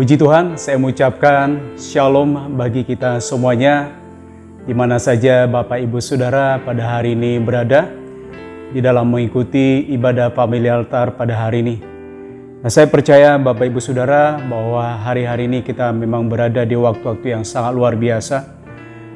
[0.00, 3.92] Puji Tuhan, saya mengucapkan shalom bagi kita semuanya,
[4.64, 7.84] di mana saja Bapak Ibu Saudara pada hari ini berada,
[8.72, 11.76] di dalam mengikuti ibadah family altar pada hari ini.
[12.64, 17.44] Nah, saya percaya Bapak Ibu Saudara bahwa hari-hari ini kita memang berada di waktu-waktu yang
[17.44, 18.56] sangat luar biasa.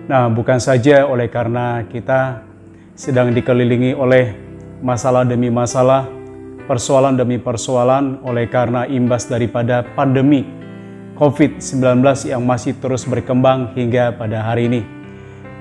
[0.04, 2.44] Nah, bukan saja oleh karena kita
[2.92, 4.36] sedang dikelilingi oleh
[4.84, 6.04] masalah demi masalah,
[6.68, 10.53] persoalan demi persoalan oleh karena imbas daripada pandemi
[11.14, 14.82] COVID-19 yang masih terus berkembang hingga pada hari ini.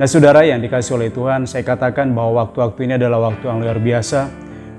[0.02, 3.78] Nah saudara yang dikasih oleh Tuhan, saya katakan bahwa waktu-waktu ini adalah waktu yang luar
[3.78, 4.26] biasa,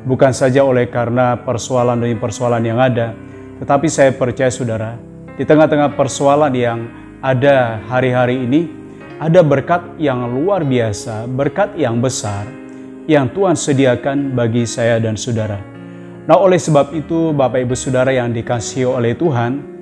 [0.02, 3.14] bukan saja oleh karena persoalan demi persoalan yang ada,
[3.62, 4.98] tetapi saya percaya saudara,
[5.38, 6.90] di tengah-tengah persoalan yang
[7.22, 8.66] ada hari-hari ini,
[9.22, 12.50] ada berkat yang luar biasa, berkat yang besar,
[13.06, 15.62] yang Tuhan sediakan bagi saya dan saudara.
[16.26, 19.73] Nah oleh sebab itu Bapak Ibu Saudara yang dikasih oleh Tuhan,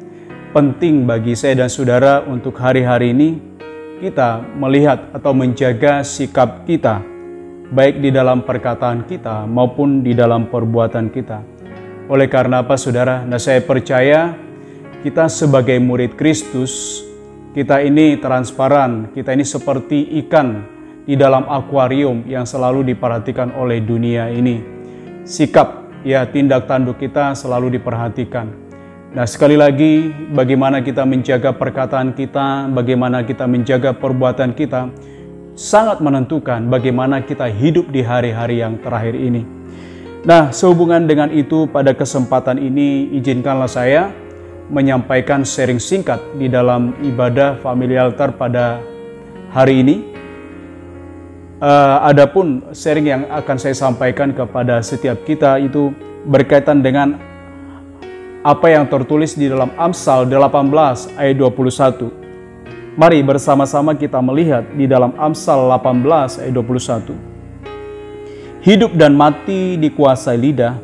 [0.53, 3.41] penting bagi saya dan saudara untuk hari-hari ini
[4.05, 7.01] kita melihat atau menjaga sikap kita
[7.73, 11.41] baik di dalam perkataan kita maupun di dalam perbuatan kita.
[12.13, 13.25] Oleh karena apa saudara?
[13.25, 14.37] Nah saya percaya
[15.01, 17.01] kita sebagai murid Kristus,
[17.57, 20.69] kita ini transparan, kita ini seperti ikan
[21.09, 24.61] di dalam akuarium yang selalu diperhatikan oleh dunia ini.
[25.25, 28.62] Sikap, ya tindak tanduk kita selalu diperhatikan.
[29.13, 34.89] Nah, sekali lagi, bagaimana kita menjaga perkataan kita, bagaimana kita menjaga perbuatan kita,
[35.53, 39.45] sangat menentukan bagaimana kita hidup di hari-hari yang terakhir ini.
[40.25, 44.09] Nah, sehubungan dengan itu, pada kesempatan ini, izinkanlah saya
[44.73, 48.81] menyampaikan sharing singkat di dalam ibadah family altar pada
[49.53, 49.97] hari ini.
[51.61, 55.93] Uh, adapun sharing yang akan saya sampaikan kepada setiap kita itu
[56.25, 57.32] berkaitan dengan
[58.43, 62.11] apa yang tertulis di dalam Amsal 18 ayat 21.
[62.99, 67.15] Mari bersama-sama kita melihat di dalam Amsal 18 ayat 21.
[68.67, 70.79] Hidup dan mati dikuasai lidah,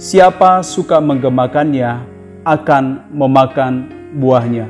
[0.00, 2.04] siapa suka menggemakannya
[2.44, 4.64] akan memakan buahnya.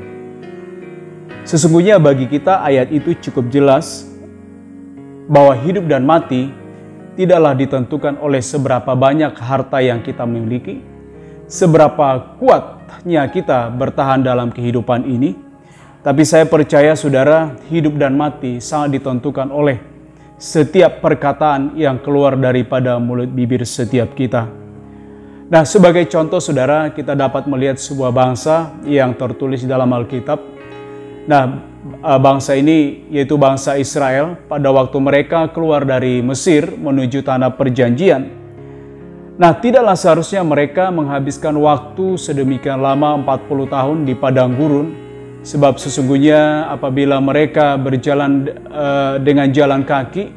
[1.47, 4.11] Sesungguhnya bagi kita ayat itu cukup jelas
[5.31, 6.51] bahwa hidup dan mati
[7.15, 10.94] tidaklah ditentukan oleh seberapa banyak harta yang kita miliki,
[11.45, 15.37] seberapa kuatnya kita bertahan dalam kehidupan ini.
[16.05, 19.81] Tapi saya percaya saudara, hidup dan mati sangat ditentukan oleh
[20.37, 24.45] setiap perkataan yang keluar daripada mulut bibir setiap kita.
[25.45, 30.41] Nah, sebagai contoh saudara, kita dapat melihat sebuah bangsa yang tertulis dalam Alkitab.
[31.25, 31.61] Nah,
[32.21, 38.34] bangsa ini yaitu bangsa Israel pada waktu mereka keluar dari Mesir menuju tanah perjanjian
[39.35, 44.95] Nah, tidaklah seharusnya mereka menghabiskan waktu sedemikian lama 40 tahun di padang gurun,
[45.43, 50.31] sebab sesungguhnya apabila mereka berjalan uh, dengan jalan kaki,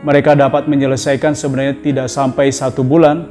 [0.00, 3.28] mereka dapat menyelesaikan sebenarnya tidak sampai satu bulan,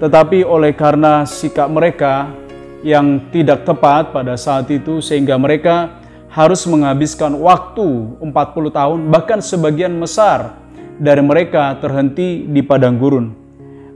[0.00, 2.32] tetapi oleh karena sikap mereka
[2.80, 6.00] yang tidak tepat pada saat itu, sehingga mereka
[6.32, 8.32] harus menghabiskan waktu 40
[8.72, 10.56] tahun, bahkan sebagian besar
[10.96, 13.41] dari mereka terhenti di padang gurun.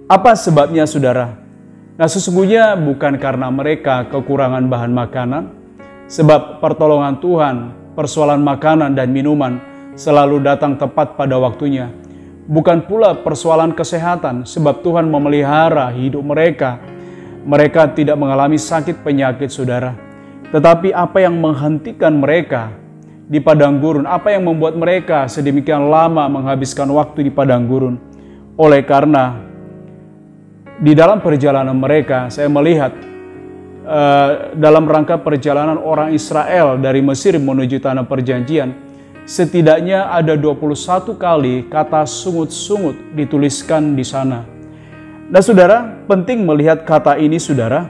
[0.07, 1.35] Apa sebabnya saudara?
[1.99, 5.51] Nah sesungguhnya bukan karena mereka kekurangan bahan makanan,
[6.07, 7.57] sebab pertolongan Tuhan,
[7.99, 9.59] persoalan makanan dan minuman
[9.99, 11.91] selalu datang tepat pada waktunya.
[12.47, 16.79] Bukan pula persoalan kesehatan, sebab Tuhan memelihara hidup mereka.
[17.43, 19.99] Mereka tidak mengalami sakit penyakit saudara.
[20.55, 22.71] Tetapi apa yang menghentikan mereka
[23.27, 24.07] di padang gurun?
[24.07, 27.99] Apa yang membuat mereka sedemikian lama menghabiskan waktu di padang gurun?
[28.55, 29.43] Oleh karena
[30.77, 32.93] di dalam perjalanan mereka, saya melihat
[33.87, 38.77] uh, dalam rangka perjalanan orang Israel dari Mesir menuju tanah perjanjian,
[39.25, 44.45] setidaknya ada 21 kali kata sungut-sungut dituliskan di sana.
[45.27, 47.89] Nah saudara, penting melihat kata ini saudara,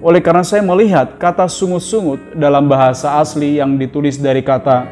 [0.00, 4.88] oleh karena saya melihat kata sungut-sungut dalam bahasa asli yang ditulis dari kata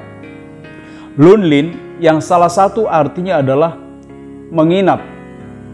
[1.19, 3.75] lunlin yang salah satu artinya adalah
[4.55, 5.18] menginap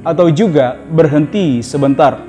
[0.04, 2.20] atau juga berhenti sebentar.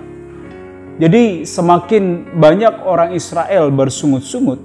[0.95, 4.63] Jadi semakin banyak orang Israel bersungut-sungut,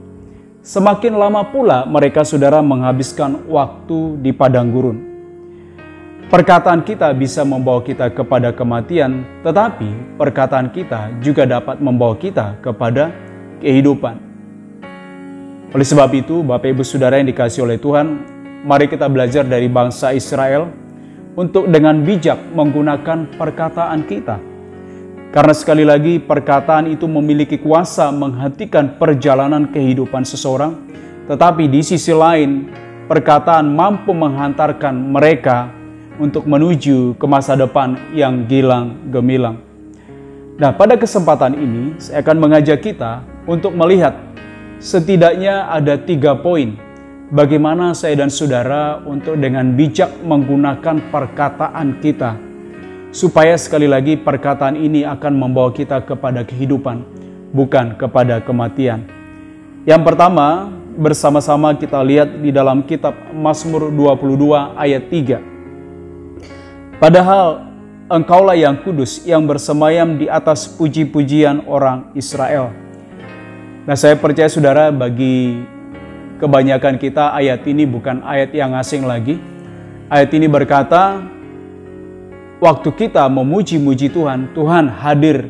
[0.62, 5.10] semakin lama pula mereka saudara menghabiskan waktu di padang gurun.
[6.30, 13.10] Perkataan kita bisa membawa kita kepada kematian, tetapi perkataan kita juga dapat membawa kita kepada
[13.58, 14.14] kehidupan.
[15.74, 18.22] Oleh sebab itu, Bapak Ibu Saudara yang dikasih oleh Tuhan,
[18.62, 20.70] mari kita belajar dari bangsa Israel
[21.38, 24.38] untuk dengan bijak menggunakan perkataan kita.
[25.30, 30.74] Karena sekali lagi perkataan itu memiliki kuasa menghentikan perjalanan kehidupan seseorang,
[31.30, 32.66] tetapi di sisi lain
[33.06, 35.70] perkataan mampu menghantarkan mereka
[36.18, 39.62] untuk menuju ke masa depan yang gilang gemilang.
[40.58, 44.18] Nah, pada kesempatan ini saya akan mengajak kita untuk melihat
[44.82, 46.74] setidaknya ada tiga poin
[47.30, 52.34] bagaimana saya dan saudara untuk dengan bijak menggunakan perkataan kita
[53.14, 57.02] supaya sekali lagi perkataan ini akan membawa kita kepada kehidupan,
[57.54, 59.06] bukan kepada kematian.
[59.86, 67.00] Yang pertama, bersama-sama kita lihat di dalam kitab Mazmur 22 ayat 3.
[67.00, 67.64] Padahal
[68.10, 72.74] engkaulah yang kudus yang bersemayam di atas puji-pujian orang Israel.
[73.88, 75.64] Nah saya percaya saudara bagi
[76.40, 79.36] kebanyakan kita ayat ini bukan ayat yang asing lagi.
[80.08, 81.20] Ayat ini berkata,
[82.58, 85.46] waktu kita memuji-muji Tuhan, Tuhan hadir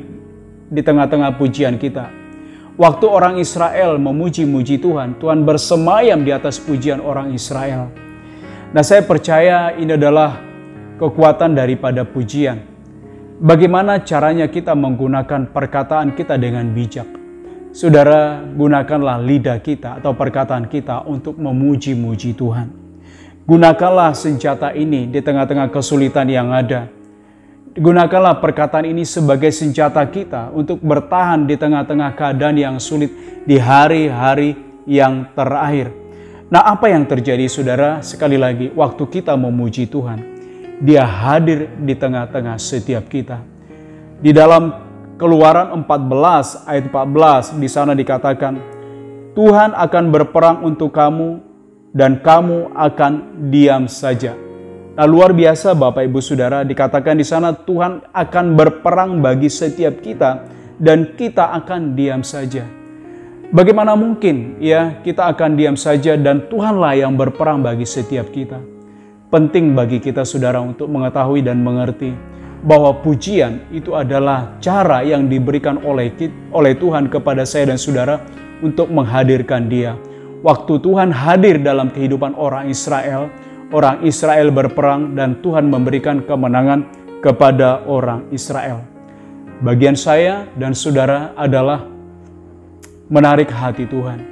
[0.66, 2.10] di tengah-tengah pujian kita.
[2.74, 7.92] Waktu orang Israel memuji-muji Tuhan, Tuhan bersemayam di atas pujian orang Israel.
[8.72, 10.40] Nah, saya percaya ini adalah
[10.96, 12.62] kekuatan daripada pujian.
[13.40, 17.19] Bagaimana caranya kita menggunakan perkataan kita dengan bijak?
[17.70, 22.68] Saudara, gunakanlah lidah kita atau perkataan kita untuk memuji-muji Tuhan.
[23.46, 27.00] Gunakanlah senjata ini di tengah-tengah kesulitan yang ada
[27.70, 33.14] Gunakanlah perkataan ini sebagai senjata kita untuk bertahan di tengah-tengah keadaan yang sulit
[33.46, 34.58] di hari-hari
[34.90, 35.94] yang terakhir.
[36.50, 38.02] Nah, apa yang terjadi, saudara?
[38.02, 40.42] Sekali lagi, waktu kita memuji Tuhan,
[40.82, 43.38] Dia hadir di tengah-tengah setiap kita.
[44.18, 44.89] Di dalam
[45.20, 48.56] Keluaran 14 ayat 14 di sana dikatakan,
[49.36, 51.44] Tuhan akan berperang untuk kamu
[51.92, 54.32] dan kamu akan diam saja.
[54.96, 60.48] Nah, luar biasa Bapak Ibu Saudara dikatakan di sana Tuhan akan berperang bagi setiap kita
[60.80, 62.64] dan kita akan diam saja.
[63.52, 68.56] Bagaimana mungkin ya kita akan diam saja dan Tuhanlah yang berperang bagi setiap kita.
[69.28, 72.16] Penting bagi kita saudara untuk mengetahui dan mengerti
[72.60, 76.12] bahwa pujian itu adalah cara yang diberikan oleh
[76.52, 78.20] oleh Tuhan kepada saya dan saudara
[78.60, 79.96] untuk menghadirkan Dia.
[80.40, 83.28] Waktu Tuhan hadir dalam kehidupan orang Israel,
[83.72, 86.88] orang Israel berperang dan Tuhan memberikan kemenangan
[87.20, 88.84] kepada orang Israel.
[89.60, 91.84] Bagian saya dan saudara adalah
[93.12, 94.24] menarik hati Tuhan.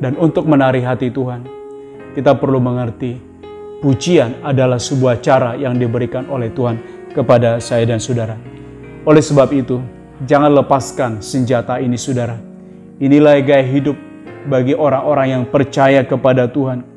[0.00, 1.44] Dan untuk menarik hati Tuhan,
[2.16, 3.20] kita perlu mengerti
[3.84, 8.36] pujian adalah sebuah cara yang diberikan oleh Tuhan kepada saya dan saudara.
[9.06, 9.78] Oleh sebab itu,
[10.26, 12.36] jangan lepaskan senjata ini saudara.
[12.98, 13.96] Inilah gaya hidup
[14.50, 16.94] bagi orang-orang yang percaya kepada Tuhan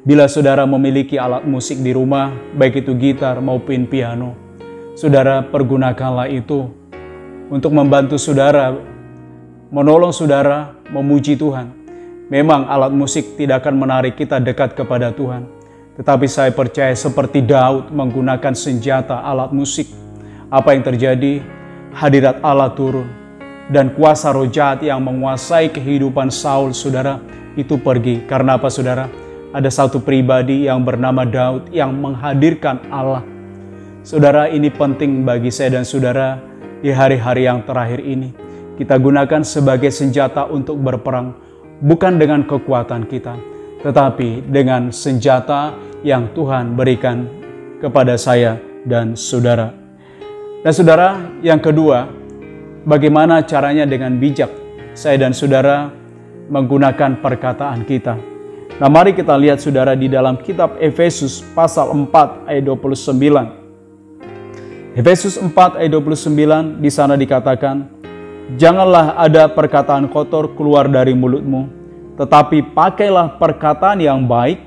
[0.00, 4.32] Bila saudara memiliki alat musik di rumah, baik itu gitar maupun piano,
[4.96, 6.72] saudara pergunakanlah itu
[7.52, 8.80] untuk membantu saudara,
[9.68, 11.76] menolong saudara memuji Tuhan.
[12.32, 15.44] Memang alat musik tidak akan menarik kita dekat kepada Tuhan,
[16.00, 19.92] tetapi saya percaya seperti Daud menggunakan senjata alat musik.
[20.48, 21.44] Apa yang terjadi?
[21.92, 23.04] Hadirat Allah turun
[23.68, 27.20] dan kuasa roh jahat yang menguasai kehidupan Saul, saudara,
[27.54, 28.24] itu pergi.
[28.24, 29.10] Karena apa, saudara?
[29.50, 33.26] ada satu pribadi yang bernama Daud yang menghadirkan Allah.
[34.06, 36.38] Saudara, ini penting bagi saya dan saudara
[36.80, 38.32] di hari-hari yang terakhir ini.
[38.78, 41.36] Kita gunakan sebagai senjata untuk berperang,
[41.84, 43.36] bukan dengan kekuatan kita,
[43.80, 45.72] tetapi dengan senjata
[46.04, 47.28] yang Tuhan berikan
[47.80, 49.72] kepada saya dan saudara.
[50.60, 52.08] Dan saudara, yang kedua,
[52.84, 54.52] bagaimana caranya dengan bijak
[54.92, 55.88] saya dan saudara
[56.52, 58.30] menggunakan perkataan kita
[58.80, 64.96] Nah mari kita lihat saudara di dalam kitab Efesus pasal 4 ayat 29.
[64.96, 68.00] Efesus 4 ayat 29 di sana dikatakan,
[68.56, 71.68] Janganlah ada perkataan kotor keluar dari mulutmu,
[72.20, 74.60] tetapi pakailah perkataan yang baik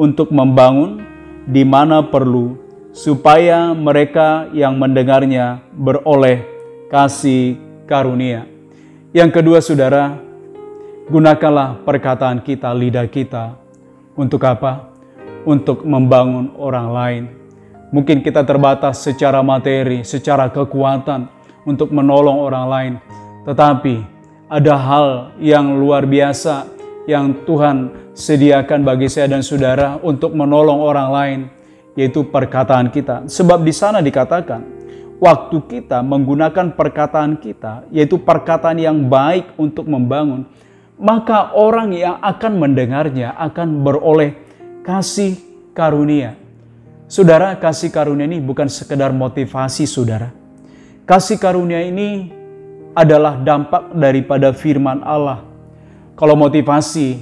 [0.00, 1.04] untuk membangun
[1.44, 2.56] di mana perlu,
[2.96, 6.40] supaya mereka yang mendengarnya beroleh
[6.88, 8.48] kasih karunia.
[9.12, 10.24] Yang kedua saudara,
[11.04, 13.60] Gunakanlah perkataan kita, lidah kita.
[14.16, 14.88] Untuk apa?
[15.44, 17.22] Untuk membangun orang lain.
[17.92, 21.28] Mungkin kita terbatas secara materi, secara kekuatan
[21.68, 22.94] untuk menolong orang lain.
[23.44, 24.00] Tetapi
[24.48, 26.72] ada hal yang luar biasa
[27.04, 31.40] yang Tuhan sediakan bagi saya dan saudara untuk menolong orang lain,
[31.96, 33.28] yaitu perkataan kita.
[33.28, 34.64] Sebab di sana dikatakan,
[35.20, 40.48] waktu kita menggunakan perkataan kita, yaitu perkataan yang baik untuk membangun,
[40.96, 44.38] maka orang yang akan mendengarnya akan beroleh
[44.86, 45.36] kasih
[45.76, 46.38] karunia.
[47.04, 50.32] Saudara, kasih karunia ini bukan sekedar motivasi saudara.
[51.04, 52.32] Kasih karunia ini
[52.96, 55.53] adalah dampak daripada firman Allah.
[56.14, 57.18] Kalau motivasi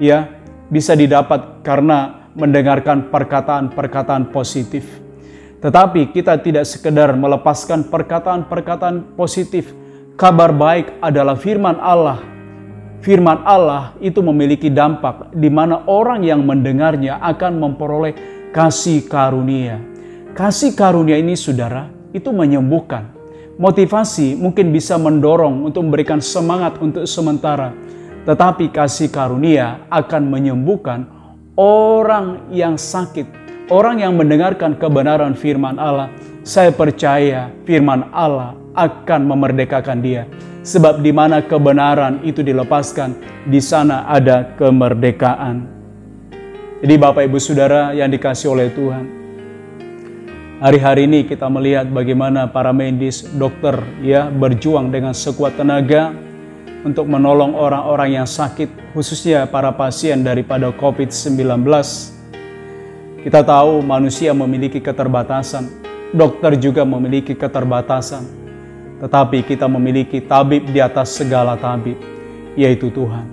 [0.00, 0.28] ya
[0.72, 4.88] bisa didapat karena mendengarkan perkataan-perkataan positif.
[5.60, 9.76] Tetapi kita tidak sekedar melepaskan perkataan-perkataan positif.
[10.16, 12.24] Kabar baik adalah firman Allah.
[13.04, 18.14] Firman Allah itu memiliki dampak di mana orang yang mendengarnya akan memperoleh
[18.54, 19.76] kasih karunia.
[20.32, 23.12] Kasih karunia ini saudara, itu menyembuhkan.
[23.60, 27.76] Motivasi mungkin bisa mendorong untuk memberikan semangat untuk sementara.
[28.22, 31.10] Tetapi kasih karunia akan menyembuhkan
[31.58, 33.26] orang yang sakit,
[33.66, 36.06] orang yang mendengarkan kebenaran firman Allah.
[36.46, 40.26] Saya percaya firman Allah akan memerdekakan dia.
[40.62, 43.18] Sebab di mana kebenaran itu dilepaskan,
[43.50, 45.66] di sana ada kemerdekaan.
[46.82, 49.04] Jadi Bapak Ibu Saudara yang dikasih oleh Tuhan,
[50.62, 56.14] hari-hari ini kita melihat bagaimana para medis, dokter ya berjuang dengan sekuat tenaga
[56.82, 61.62] untuk menolong orang-orang yang sakit, khususnya para pasien daripada COVID-19.
[63.22, 65.70] Kita tahu manusia memiliki keterbatasan,
[66.10, 68.26] dokter juga memiliki keterbatasan,
[68.98, 71.98] tetapi kita memiliki tabib di atas segala tabib,
[72.58, 73.30] yaitu Tuhan.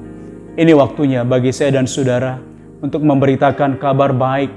[0.54, 2.38] Ini waktunya bagi saya dan saudara
[2.86, 4.54] untuk memberitakan kabar baik,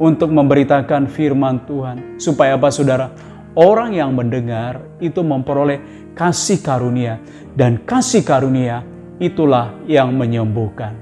[0.00, 3.12] untuk memberitakan firman Tuhan, supaya apa saudara?
[3.56, 7.16] Orang yang mendengar itu memperoleh kasih karunia,
[7.56, 8.84] dan kasih karunia
[9.16, 10.92] itulah yang menyembuhkan.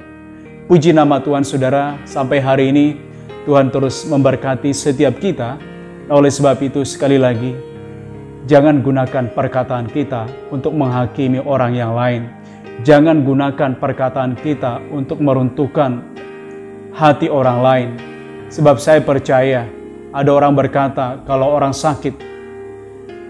[0.71, 2.95] Puji nama Tuhan saudara, sampai hari ini
[3.43, 5.59] Tuhan terus memberkati setiap kita.
[6.07, 7.59] Oleh sebab itu sekali lagi,
[8.47, 12.31] jangan gunakan perkataan kita untuk menghakimi orang yang lain.
[12.87, 16.07] Jangan gunakan perkataan kita untuk meruntuhkan
[16.95, 17.89] hati orang lain.
[18.47, 19.67] Sebab saya percaya
[20.15, 22.34] ada orang berkata kalau orang sakit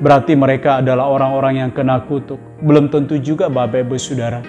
[0.03, 2.41] berarti mereka adalah orang-orang yang kena kutuk.
[2.63, 4.43] Belum tentu juga Bapak Ibu Saudara.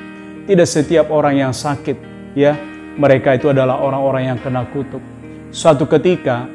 [0.46, 1.98] Tidak setiap orang yang sakit,
[2.38, 2.54] ya,
[2.96, 5.02] mereka itu adalah orang-orang yang kena kutuk.
[5.50, 6.46] Suatu ketika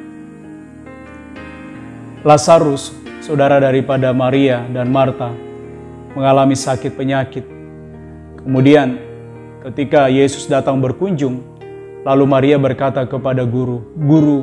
[2.23, 2.95] Lazarus,
[3.25, 5.33] saudara daripada Maria dan Marta,
[6.15, 7.45] mengalami sakit penyakit.
[8.45, 9.01] Kemudian
[9.69, 11.43] ketika Yesus datang berkunjung,
[12.05, 14.41] lalu Maria berkata kepada guru, "Guru,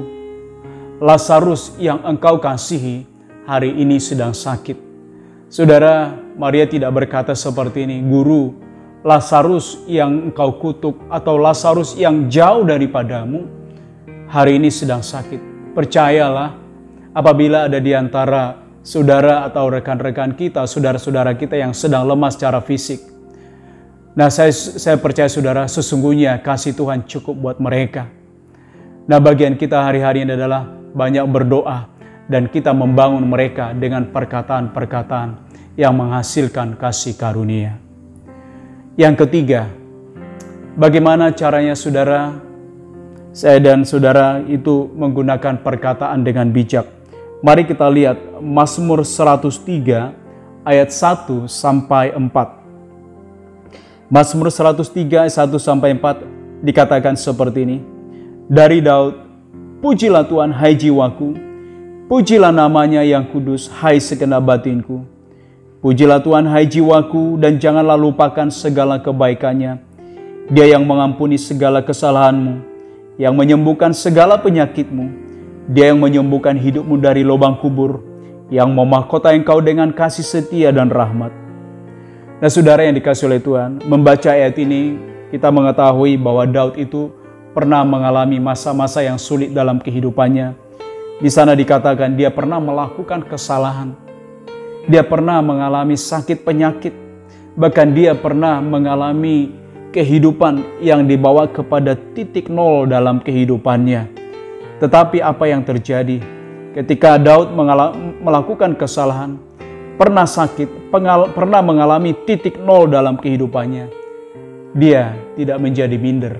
[0.97, 3.16] Lazarus yang engkau kasihi
[3.47, 4.75] hari ini sedang sakit.
[5.47, 8.51] Saudara, Maria tidak berkata seperti ini, Guru,
[9.07, 13.47] Lazarus yang engkau kutuk atau Lazarus yang jauh daripadamu
[14.27, 15.71] hari ini sedang sakit.
[15.71, 16.59] Percayalah,
[17.15, 22.99] apabila ada di antara saudara atau rekan-rekan kita, saudara-saudara kita yang sedang lemah secara fisik.
[24.17, 28.11] Nah, saya, saya percaya saudara, sesungguhnya kasih Tuhan cukup buat mereka.
[29.07, 31.96] Nah, bagian kita hari-hari ini adalah banyak berdoa,
[32.27, 35.29] dan kita membangun mereka dengan perkataan-perkataan
[35.79, 37.79] yang menghasilkan kasih karunia.
[38.99, 39.71] Yang ketiga,
[40.75, 42.35] bagaimana caranya saudara,
[43.31, 46.89] saya dan saudara itu menggunakan perkataan dengan bijak.
[47.45, 54.09] Mari kita lihat Mazmur 103 ayat 1 sampai 4.
[54.09, 57.77] Mazmur 103 ayat 1 sampai 4 dikatakan seperti ini.
[58.49, 59.13] Dari Daud,
[59.85, 61.46] pujilah Tuhan hai jiwaku,
[62.07, 65.03] Pujilah namanya yang kudus, hai segenap batinku.
[65.83, 69.83] Pujilah Tuhan, hai jiwaku, dan janganlah lupakan segala kebaikannya.
[70.47, 72.63] Dia yang mengampuni segala kesalahanmu,
[73.19, 75.11] yang menyembuhkan segala penyakitmu.
[75.67, 77.99] Dia yang menyembuhkan hidupmu dari lubang kubur,
[78.47, 81.35] yang memahkota engkau dengan kasih setia dan rahmat.
[82.39, 84.95] Nah saudara yang dikasih oleh Tuhan, membaca ayat ini,
[85.27, 87.11] kita mengetahui bahwa Daud itu
[87.51, 90.66] pernah mengalami masa-masa yang sulit dalam kehidupannya
[91.17, 93.97] di sana dikatakan dia pernah melakukan kesalahan.
[94.85, 96.93] Dia pernah mengalami sakit penyakit.
[97.57, 99.49] Bahkan dia pernah mengalami
[99.89, 104.05] kehidupan yang dibawa kepada titik nol dalam kehidupannya.
[104.77, 106.21] Tetapi apa yang terjadi
[106.77, 107.49] ketika Daud
[108.21, 109.41] melakukan kesalahan,
[109.97, 110.93] pernah sakit,
[111.33, 113.89] pernah mengalami titik nol dalam kehidupannya.
[114.77, 116.37] Dia tidak menjadi minder.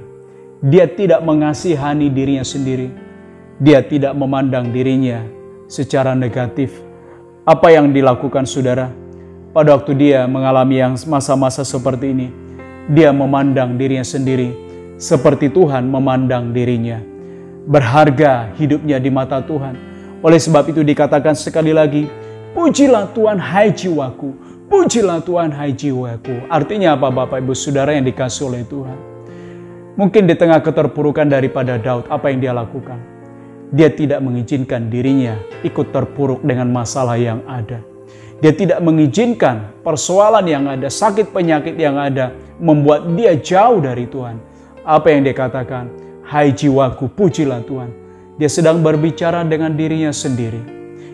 [0.61, 3.06] Dia tidak mengasihani dirinya sendiri
[3.57, 5.25] dia tidak memandang dirinya
[5.65, 6.77] secara negatif.
[7.47, 8.93] Apa yang dilakukan saudara
[9.55, 12.27] pada waktu dia mengalami yang masa-masa seperti ini?
[12.87, 14.53] Dia memandang dirinya sendiri
[15.01, 17.01] seperti Tuhan memandang dirinya.
[17.67, 19.75] Berharga hidupnya di mata Tuhan.
[20.21, 22.07] Oleh sebab itu dikatakan sekali lagi,
[22.57, 24.33] Pujilah Tuhan hai jiwaku,
[24.65, 26.49] pujilah Tuhan hai jiwaku.
[26.49, 28.97] Artinya apa Bapak Ibu Saudara yang dikasih oleh Tuhan?
[29.93, 33.16] Mungkin di tengah keterpurukan daripada Daud, apa yang dia lakukan?
[33.67, 37.83] Dia tidak mengizinkan dirinya ikut terpuruk dengan masalah yang ada.
[38.39, 42.31] Dia tidak mengizinkan persoalan yang ada, sakit penyakit yang ada,
[42.61, 44.39] membuat dia jauh dari Tuhan.
[44.87, 45.91] Apa yang dia katakan?
[46.23, 47.91] Hai jiwaku, pujilah Tuhan.
[48.39, 50.61] Dia sedang berbicara dengan dirinya sendiri.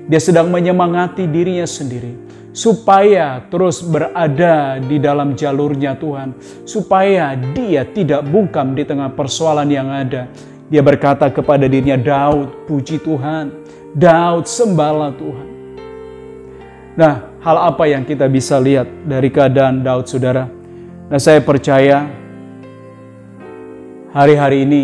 [0.06, 2.22] Dia sedang menyemangati dirinya sendiri.
[2.54, 6.38] Supaya terus berada di dalam jalurnya Tuhan.
[6.70, 10.30] Supaya dia tidak bungkam di tengah persoalan yang ada.
[10.72, 13.52] Dia berkata kepada dirinya, Daud, puji Tuhan.
[13.94, 15.48] Daud, sembahlah Tuhan.
[16.94, 20.46] Nah, hal apa yang kita bisa lihat dari keadaan Daud, saudara?
[21.10, 22.06] Nah, saya percaya
[24.14, 24.84] hari-hari ini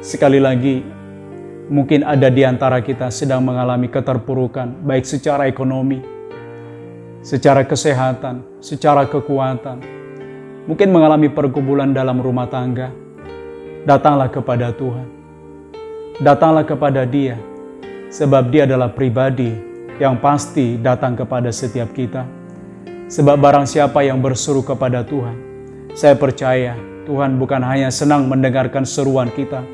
[0.00, 0.80] sekali lagi
[1.68, 6.00] mungkin ada di antara kita sedang mengalami keterpurukan, baik secara ekonomi,
[7.22, 9.80] secara kesehatan, secara kekuatan,
[10.66, 13.01] mungkin mengalami pergumulan dalam rumah tangga.
[13.82, 15.10] Datanglah kepada Tuhan,
[16.22, 17.34] datanglah kepada Dia,
[18.14, 19.50] sebab Dia adalah pribadi
[19.98, 22.22] yang pasti datang kepada setiap kita.
[23.10, 25.34] Sebab barang siapa yang berseru kepada Tuhan,
[25.98, 26.78] saya percaya
[27.10, 29.66] Tuhan bukan hanya senang mendengarkan seruan kita,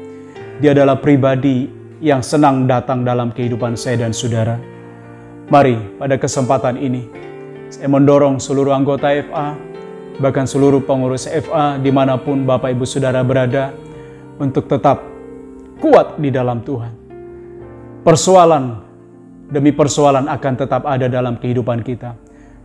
[0.56, 1.68] Dia adalah pribadi
[2.00, 4.56] yang senang datang dalam kehidupan saya dan saudara.
[5.52, 7.04] Mari pada kesempatan ini,
[7.68, 9.52] saya mendorong seluruh anggota FA,
[10.16, 13.76] bahkan seluruh pengurus FA di mana pun Bapak Ibu Saudara berada,
[14.38, 15.02] untuk tetap
[15.78, 16.92] kuat di dalam Tuhan.
[18.02, 18.64] Persoalan
[19.50, 22.14] demi persoalan akan tetap ada dalam kehidupan kita.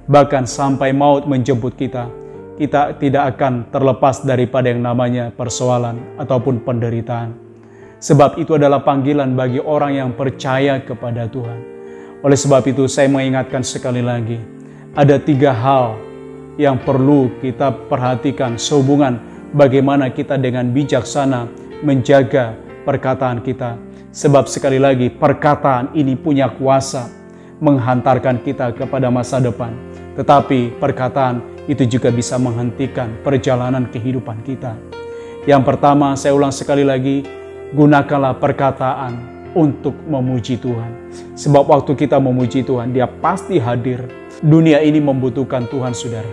[0.04, 2.12] Bahkan sampai maut menjemput kita,
[2.60, 7.34] kita tidak akan terlepas daripada yang namanya persoalan ataupun penderitaan.
[8.04, 11.60] Sebab itu adalah panggilan bagi orang yang percaya kepada Tuhan.
[12.20, 14.40] Oleh sebab itu saya mengingatkan sekali lagi,
[14.92, 15.96] ada tiga hal
[16.60, 19.18] yang perlu kita perhatikan sehubungan
[19.56, 22.56] bagaimana kita dengan bijaksana menjaga
[22.88, 23.76] perkataan kita
[24.14, 27.10] Sebab sekali lagi perkataan ini punya kuasa
[27.58, 29.74] menghantarkan kita kepada masa depan.
[30.14, 34.78] Tetapi perkataan itu juga bisa menghentikan perjalanan kehidupan kita.
[35.50, 37.26] Yang pertama, saya ulang sekali lagi,
[37.74, 39.18] gunakanlah perkataan
[39.58, 41.10] untuk memuji Tuhan.
[41.34, 44.06] Sebab waktu kita memuji Tuhan, Dia pasti hadir.
[44.46, 46.30] Dunia ini membutuhkan Tuhan, saudara.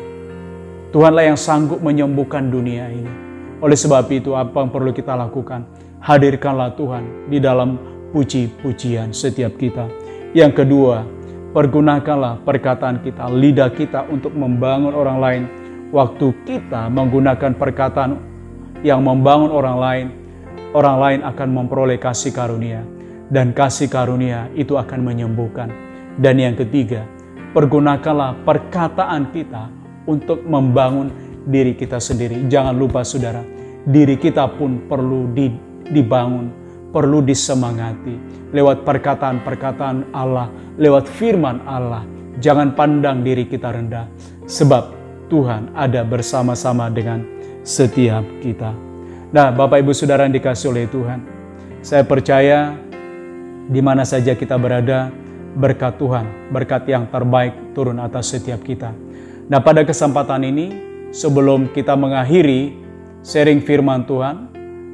[0.92, 3.29] Tuhanlah yang sanggup menyembuhkan dunia ini.
[3.60, 5.90] Oleh sebab itu, apa yang perlu kita lakukan?
[6.00, 7.76] hadirkanlah Tuhan di dalam
[8.10, 9.86] puji-pujian setiap kita.
[10.32, 11.04] Yang kedua,
[11.52, 15.42] pergunakanlah perkataan kita, lidah kita untuk membangun orang lain.
[15.90, 18.10] Waktu kita menggunakan perkataan
[18.86, 20.06] yang membangun orang lain,
[20.72, 22.82] orang lain akan memperoleh kasih karunia.
[23.30, 25.70] Dan kasih karunia itu akan menyembuhkan.
[26.18, 27.06] Dan yang ketiga,
[27.54, 29.70] pergunakanlah perkataan kita
[30.10, 31.14] untuk membangun
[31.46, 32.48] diri kita sendiri.
[32.50, 33.40] Jangan lupa saudara,
[33.86, 35.48] diri kita pun perlu di
[35.90, 36.52] dibangun,
[36.90, 38.14] perlu disemangati
[38.50, 42.02] lewat perkataan-perkataan Allah, lewat firman Allah.
[42.40, 44.08] Jangan pandang diri kita rendah,
[44.48, 44.96] sebab
[45.28, 47.22] Tuhan ada bersama-sama dengan
[47.62, 48.72] setiap kita.
[49.30, 51.20] Nah, Bapak Ibu Saudara yang dikasih oleh Tuhan,
[51.84, 52.74] saya percaya
[53.70, 55.12] di mana saja kita berada,
[55.54, 58.90] berkat Tuhan, berkat yang terbaik turun atas setiap kita.
[59.46, 62.74] Nah, pada kesempatan ini, sebelum kita mengakhiri
[63.22, 64.50] sharing firman Tuhan,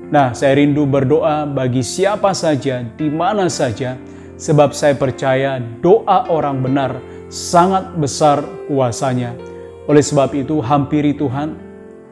[0.06, 3.98] Nah, saya rindu berdoa bagi siapa saja, di mana saja,
[4.38, 8.38] sebab saya percaya doa orang benar sangat besar
[8.70, 9.34] kuasanya.
[9.90, 11.58] Oleh sebab itu, hampiri Tuhan.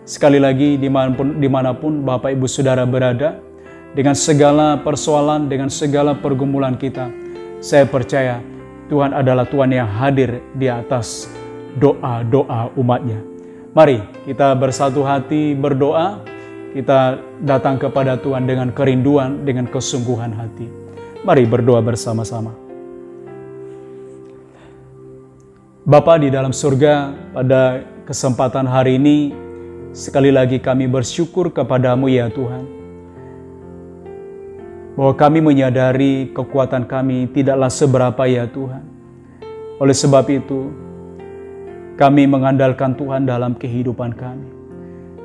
[0.02, 3.38] Sekali lagi, di mana pun, di mana pun Bapak Ibu Saudara berada,
[3.94, 7.06] dengan segala persoalan, dengan segala pergumulan kita,
[7.62, 8.42] saya percaya
[8.90, 11.30] Tuhan adalah Tuhan yang hadir di atas
[11.78, 13.33] doa-doa umatnya.
[13.74, 16.22] Mari kita bersatu hati berdoa
[16.78, 20.70] kita datang kepada Tuhan dengan kerinduan, dengan kesungguhan hati.
[21.26, 22.54] Mari berdoa bersama-sama.
[25.82, 29.34] Bapa di dalam surga, pada kesempatan hari ini,
[29.90, 32.64] sekali lagi kami bersyukur kepadamu ya Tuhan.
[34.94, 38.86] Bahwa kami menyadari kekuatan kami tidaklah seberapa ya Tuhan.
[39.82, 40.83] Oleh sebab itu,
[41.94, 44.50] kami mengandalkan Tuhan dalam kehidupan kami.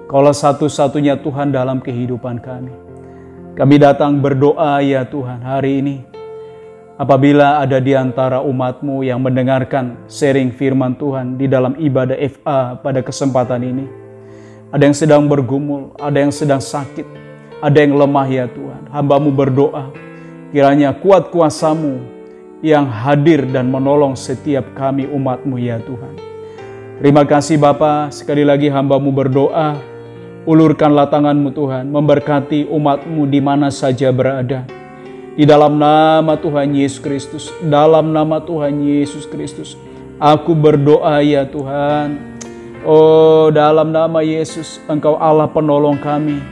[0.05, 2.73] Kaulah satu-satunya Tuhan dalam kehidupan kami.
[3.57, 5.97] Kami datang berdoa ya Tuhan hari ini.
[6.99, 13.01] Apabila ada di antara umatmu yang mendengarkan sharing firman Tuhan di dalam ibadah FA pada
[13.01, 13.85] kesempatan ini.
[14.69, 17.07] Ada yang sedang bergumul, ada yang sedang sakit,
[17.65, 18.93] ada yang lemah ya Tuhan.
[18.93, 19.89] Hambamu berdoa,
[20.53, 21.97] kiranya kuat kuasamu
[22.61, 26.29] yang hadir dan menolong setiap kami umatmu ya Tuhan.
[26.99, 29.79] Terima kasih Bapa, sekali lagi hambamu berdoa
[30.43, 34.67] Ulurkanlah tanganmu Tuhan, memberkati umatmu di mana saja berada.
[35.37, 39.79] Di dalam nama Tuhan Yesus Kristus, dalam nama Tuhan Yesus Kristus,
[40.19, 42.39] Aku berdoa ya Tuhan.
[42.83, 46.43] Oh dalam nama Yesus Engkau Allah penolong kami.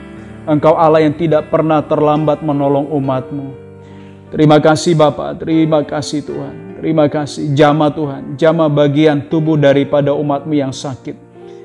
[0.48, 3.52] Engkau Allah yang tidak pernah terlambat menolong umatmu.
[4.32, 6.67] Terima kasih Bapak, terima kasih Tuhan.
[6.78, 11.18] Terima kasih jama Tuhan, jama bagian tubuh daripada umatmu yang sakit.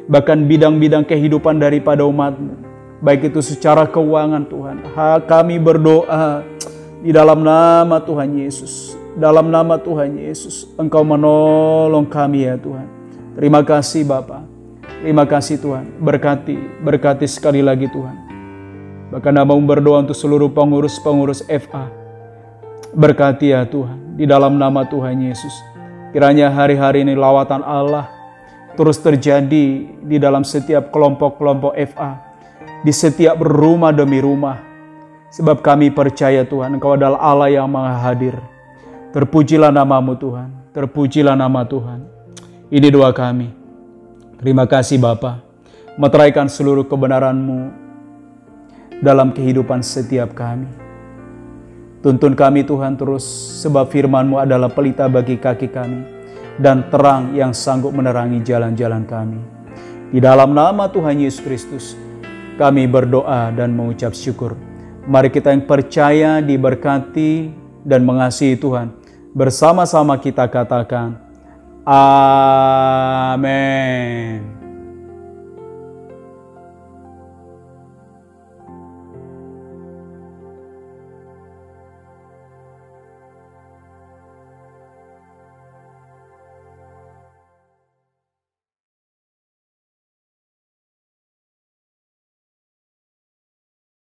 [0.09, 2.57] Bahkan bidang-bidang kehidupan daripada umatmu.
[3.05, 4.77] Baik itu secara keuangan Tuhan.
[4.97, 6.41] Ha, kami berdoa
[7.05, 8.97] di dalam nama Tuhan Yesus.
[9.13, 12.89] Dalam nama Tuhan Yesus, Engkau menolong kami ya Tuhan.
[13.37, 14.49] Terima kasih Bapak.
[15.05, 15.85] Terima kasih Tuhan.
[16.01, 18.17] Berkati, berkati sekali lagi Tuhan.
[19.13, 22.02] Bahkan Abang berdoa untuk seluruh pengurus-pengurus FA.
[22.93, 25.53] Berkati ya Tuhan, di dalam nama Tuhan Yesus.
[26.13, 28.13] Kiranya hari-hari ini lawatan Allah
[28.77, 32.21] terus terjadi di dalam setiap kelompok-kelompok FA.
[32.83, 34.73] Di setiap rumah demi rumah
[35.33, 38.37] Sebab kami percaya Tuhan, Engkau adalah Allah yang maha hadir.
[39.17, 42.05] Terpujilah namamu Tuhan, terpujilah nama Tuhan.
[42.69, 43.49] Ini doa kami.
[44.37, 45.41] Terima kasih Bapa.
[45.97, 47.73] Meteraikan seluruh kebenaranmu
[49.01, 50.82] dalam kehidupan setiap kami.
[52.03, 53.23] Tuntun kami Tuhan terus,
[53.63, 56.03] sebab firmanmu adalah pelita bagi kaki kami
[56.59, 59.39] dan terang yang sanggup menerangi jalan-jalan kami.
[60.11, 61.95] Di dalam nama Tuhan Yesus Kristus,
[62.59, 64.59] kami berdoa dan mengucap syukur.
[65.07, 67.55] Mari kita yang percaya, diberkati,
[67.87, 68.91] dan mengasihi Tuhan.
[69.31, 71.23] Bersama-sama kita katakan,
[71.87, 73.43] Amin.